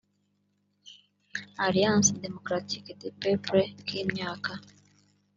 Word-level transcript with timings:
alliance 1.59 2.09
d 2.13 2.23
mocratique 2.33 2.91
des 3.01 3.13
peuples 3.23 3.63
k 3.85 3.87
imyaka 4.03 4.53